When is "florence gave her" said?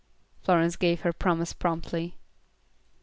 0.41-1.13